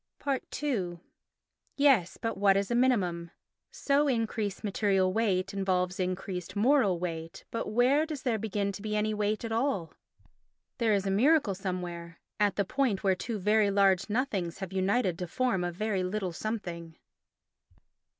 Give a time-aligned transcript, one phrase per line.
[0.63, 0.97] ii
[1.77, 3.29] Yes, but what is a minimum?
[3.71, 8.95] So increased material weight involves increased moral weight, but where does there begin to be
[8.95, 9.93] any weight at all?
[10.79, 12.17] There is a miracle somewhere.
[12.39, 16.33] At the point where two very large nothings have united to form a very little
[16.33, 16.97] something.